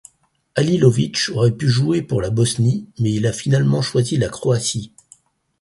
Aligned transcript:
Halilović 0.55 1.29
aurait 1.29 1.51
pu 1.55 1.69
jouer 1.69 2.01
pour 2.01 2.21
la 2.23 2.31
Bosnie, 2.31 2.89
mais 2.97 3.11
il 3.13 3.27
a 3.27 3.31
finalement 3.31 3.83
choisi 3.83 4.17
la 4.17 4.29
Croatie. 4.29 4.91